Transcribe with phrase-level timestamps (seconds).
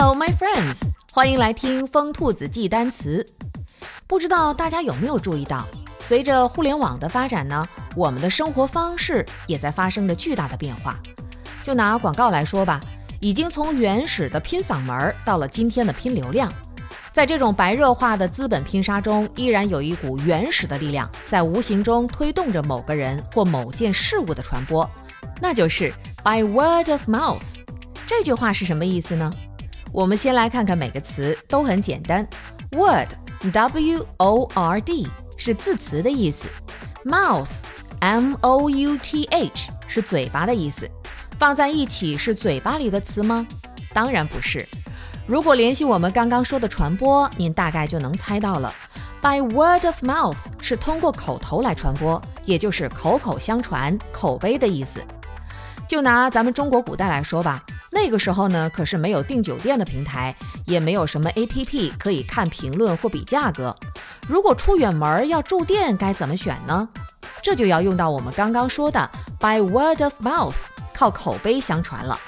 [0.00, 0.82] Hello, my friends！
[1.12, 3.26] 欢迎来听疯兔子记单词。
[4.06, 5.66] 不知道大家有没有注意到，
[5.98, 11.00] 随着互联网的发展呢，我们的生活方式也在发生着巨大的变化。
[11.64, 12.80] 就拿广告来说吧，
[13.18, 16.52] 已经从原始的拼嗓门到了今天的拼流量。
[17.10, 24.88] 在这种白热化的资本拼杀中，依然有一股原始的力量在无形中推动着某个人或某件事物的传播，
[25.42, 25.92] 那就是
[26.22, 27.56] by word of mouth。
[28.06, 29.28] 这句话是什么意思呢？
[29.92, 32.26] 我们先来看看每个词都很简单。
[32.72, 36.48] Word，W O R D 是字词的意思。
[37.04, 40.88] Mouth，M O U T H 是嘴巴的意思。
[41.38, 43.46] 放在一起是嘴巴里的词吗？
[43.94, 44.66] 当然不是。
[45.26, 48.74] 如果联系我们刚刚说的传播，您大概就能猜到了。
[49.20, 55.00] By word of mouth 是通过口头来传播，也就是口口相传、口碑的意思。
[55.88, 57.64] 就拿咱们中国古代来说吧。
[57.90, 60.34] 那个时候呢，可是没有订酒店的平台，
[60.66, 63.74] 也没有什么 APP 可以看评论或比价格。
[64.26, 66.88] 如果出远门要住店，该怎么选呢？
[67.42, 70.56] 这就要用到我们刚刚说的 by word of mouth，
[70.92, 72.18] 靠口碑相传了。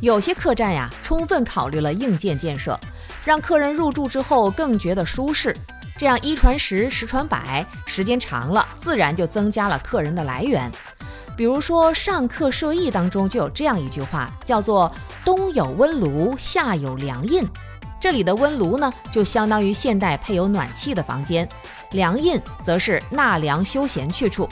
[0.00, 2.78] 有些客栈呀，充分考虑了硬件建设，
[3.24, 5.56] 让客人入住之后更觉得舒适。
[5.98, 10.70] 这样一传十，十传百，时间长了，自然就增加了客人的来源。
[11.42, 14.88] 比如说《上课设议》当中就有这样一句话，叫做
[15.26, 17.44] “冬有温炉，夏有凉印”。
[17.98, 21.44] 这里的温炉呢，就相当于现代配有暖气的房间；
[21.90, 24.48] 凉印则是纳凉休闲去处。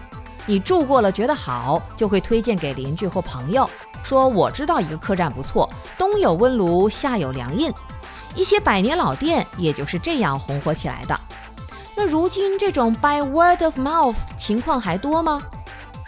[0.46, 3.70] 你住过了觉得好，就会推荐给邻居或朋友，
[4.02, 7.72] 说我知道一个客栈不错，冬有温炉，夏有凉印。
[8.34, 11.16] 一些百年老店也就是这样红火起来的。
[11.94, 15.40] 那如今这种 by word of mouth 情况还多吗？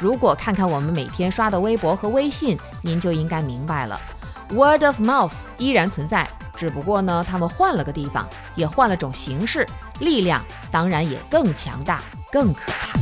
[0.03, 3.97] 如果看看我们每天刷的微博和微信，您就应该明白了
[4.51, 9.65] ，word of mouth 依然存在，只不过呢，他们换了个地方，也换了种形式，
[10.01, 12.99] 力量当然也更强大、更可怕。